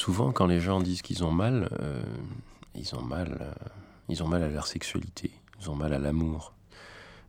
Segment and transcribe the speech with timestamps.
[0.00, 2.02] souvent, quand les gens disent qu'ils ont mal, euh,
[2.74, 3.68] ils ont mal, euh,
[4.08, 5.30] ils ont mal à leur sexualité,
[5.60, 6.54] ils ont mal à l'amour,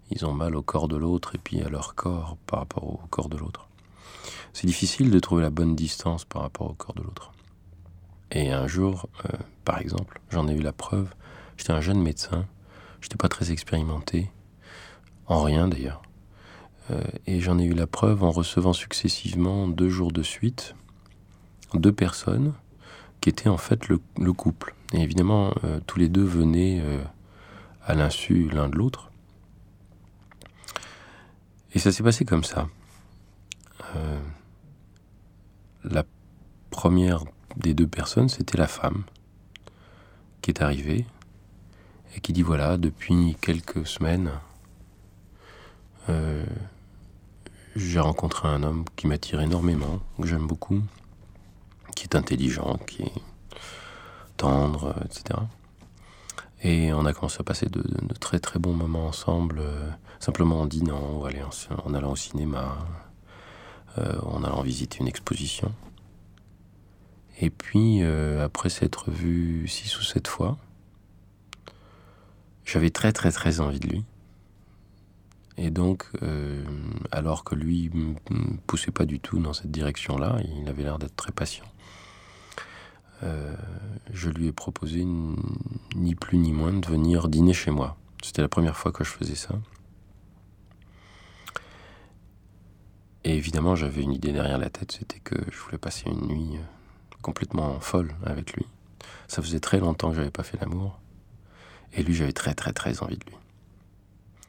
[0.09, 3.01] ils ont mal au corps de l'autre et puis à leur corps par rapport au
[3.09, 3.67] corps de l'autre.
[4.53, 7.33] C'est difficile de trouver la bonne distance par rapport au corps de l'autre.
[8.31, 11.13] Et un jour, euh, par exemple, j'en ai eu la preuve.
[11.57, 12.45] J'étais un jeune médecin,
[13.01, 14.31] j'étais pas très expérimenté,
[15.27, 16.01] en rien d'ailleurs.
[17.25, 20.75] Et j'en ai eu la preuve en recevant successivement deux jours de suite
[21.73, 22.53] deux personnes
[23.21, 23.99] qui étaient en fait le,
[24.33, 24.75] couple.
[24.93, 26.81] Et évidemment, euh, tous les deux venaient
[27.85, 29.11] à l'insu l'un de l'autre.
[31.73, 32.67] Et ça s'est passé comme ça.
[35.83, 36.03] la
[36.69, 37.23] première
[37.57, 39.03] des deux personnes, c'était la femme
[40.41, 41.05] qui est arrivée
[42.15, 44.31] et qui dit voilà, depuis quelques semaines,
[46.09, 46.45] euh,
[47.75, 50.81] j'ai rencontré un homme qui m'attire énormément, que j'aime beaucoup,
[52.15, 53.13] intelligent, qui est
[54.37, 55.39] tendre, etc.
[56.63, 57.83] Et on a commencé à passer de,
[58.19, 62.77] très très bons moments ensemble, euh, simplement en dînant, en, allant au cinéma,
[63.97, 65.71] euh, en allant visiter une exposition.
[67.39, 70.57] Et puis, euh, après s'être vu six ou sept fois,
[72.63, 74.03] j'avais très très très envie de lui.
[75.57, 76.05] Et donc,
[77.11, 78.15] alors que lui ne
[78.65, 81.65] poussait pas du tout dans cette direction-là, il avait l'air d'être très patient.
[83.23, 83.55] Euh,
[84.11, 85.05] je lui ai proposé
[85.95, 87.97] ni plus ni moins de venir dîner chez moi.
[88.23, 89.55] C'était la première fois que je faisais ça.
[93.23, 96.59] Et évidemment, j'avais une idée derrière la tête, c'était que je voulais passer une nuit
[97.21, 98.65] complètement folle avec lui.
[99.27, 100.99] Ça faisait très longtemps que j'avais pas fait l'amour.
[101.93, 103.35] Et lui, j'avais très très très envie de lui.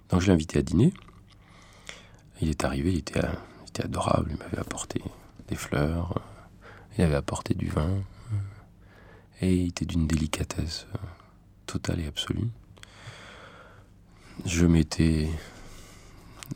[0.08, 0.92] Donc je l'ai invité à dîner.
[2.40, 3.20] Il est arrivé, il était,
[3.82, 5.00] adorable, il m'avait apporté
[5.48, 6.20] des fleurs,
[6.98, 8.02] il avait apporté du vin,
[9.40, 10.86] et il était d'une délicatesse
[11.66, 12.48] totale et absolue.
[14.44, 15.28] Je m'étais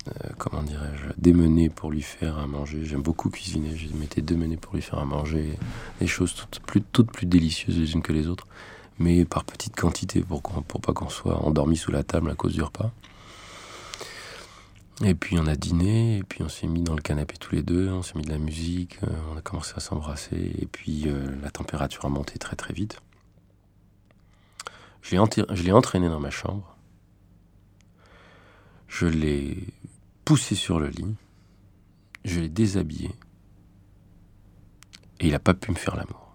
[0.09, 2.85] euh, comment dirais-je, démener pour lui faire à manger.
[2.85, 5.59] J'aime beaucoup cuisiner, je m'étais démené pour lui faire à manger
[6.01, 8.47] des choses toutes plus, toutes délicieuses les unes que les autres,
[8.99, 12.55] mais par petite quantité pour, pour pas qu'on soit endormi sous la table à cause
[12.55, 12.93] du repas.
[15.05, 17.62] Et puis on a dîné, et puis on s'est mis dans le canapé tous les
[17.62, 21.07] deux, on s'est mis de la musique, euh, on a commencé à s'embrasser, et puis
[21.07, 22.99] euh, la température a monté très très vite.
[25.03, 26.77] Je l'ai entraîné dans ma chambre.
[28.89, 29.59] Je l'ai
[30.25, 31.15] poussé sur le lit,
[32.25, 33.11] je l'ai déshabillé,
[35.21, 36.34] et il n'a pas pu me faire l'amour.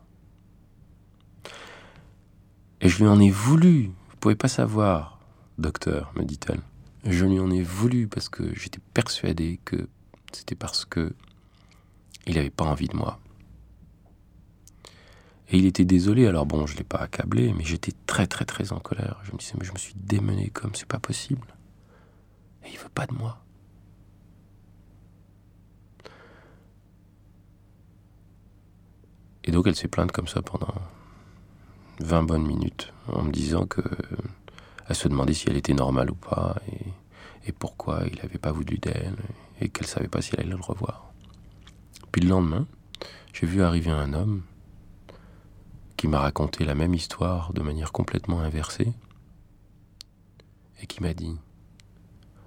[2.79, 5.19] Et je lui en ai voulu, vous pouvez pas savoir,
[5.57, 6.61] docteur, me dit-elle.
[7.03, 9.87] Je lui en ai voulu parce que j'étais persuadé que
[10.31, 11.13] c'était parce que
[12.27, 13.19] il n'avait pas envie de moi.
[15.49, 18.45] Et il était désolé, alors bon, je ne l'ai pas accablé, mais j'étais très très
[18.45, 19.19] très en colère.
[19.23, 21.47] Je me disais, mais je me suis démené comme c'est pas possible.
[22.63, 23.43] Et il veut pas de moi.
[29.43, 30.73] Et donc elle s'est plainte comme ça pendant
[31.99, 33.81] 20 bonnes minutes, en me disant que
[34.87, 38.51] elle se demandait si elle était normale ou pas, et, et pourquoi il n'avait pas
[38.51, 39.17] voulu d'elle,
[39.59, 41.11] et qu'elle savait pas si elle allait le revoir.
[42.11, 42.65] Puis le lendemain,
[43.33, 44.43] j'ai vu arriver un homme
[45.97, 48.93] qui m'a raconté la même histoire de manière complètement inversée,
[50.81, 51.37] et qui m'a dit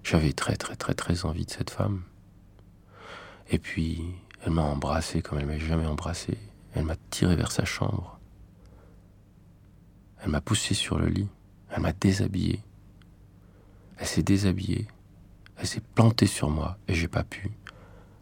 [0.03, 2.03] j'avais très très très très envie de cette femme.
[3.51, 4.03] Et puis,
[4.43, 6.39] elle m'a embrassé comme elle m'a jamais embrassé.
[6.75, 8.19] Elle m'a tiré vers sa chambre.
[10.23, 11.29] Elle m'a poussé sur le lit.
[11.75, 12.63] Elle m'a déshabillé.
[13.97, 14.87] Elle s'est déshabillée.
[15.57, 17.51] Elle s'est plantée sur moi et j'ai pas pu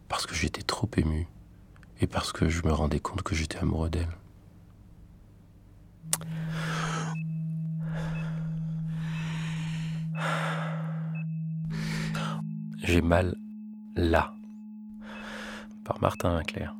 [0.08, 1.26] parce que j'étais trop ému
[2.00, 4.08] et parce que je me rendais compte que j'étais amoureux d'elle.
[12.82, 13.36] J'ai mal
[13.96, 14.32] là.
[15.84, 16.74] Par Martin Clair.